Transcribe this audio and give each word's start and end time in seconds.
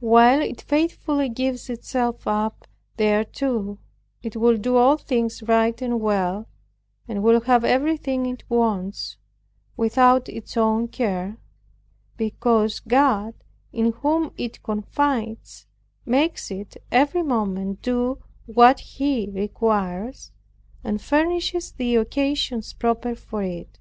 While 0.00 0.40
it 0.40 0.62
faithfully 0.62 1.28
gives 1.28 1.68
itself 1.68 2.26
up 2.26 2.66
thereto, 2.96 3.76
it 4.22 4.34
will 4.34 4.56
do 4.56 4.76
all 4.78 4.96
things 4.96 5.42
right 5.42 5.78
and 5.82 6.00
well, 6.00 6.48
and 7.06 7.22
will 7.22 7.42
have 7.42 7.64
everything 7.66 8.24
it 8.24 8.44
wants, 8.48 9.18
without 9.76 10.26
its 10.30 10.56
own 10.56 10.88
care; 10.88 11.36
because 12.16 12.80
God 12.80 13.34
in 13.70 13.92
whom 13.92 14.32
it 14.38 14.62
confides, 14.62 15.66
makes 16.06 16.50
it 16.50 16.78
every 16.90 17.22
moment 17.22 17.82
do 17.82 18.22
what 18.46 18.80
He 18.80 19.28
requires, 19.30 20.32
and 20.82 20.98
furnishes 20.98 21.72
the 21.72 21.96
occasions 21.96 22.72
proper 22.72 23.14
for 23.14 23.42
it. 23.42 23.78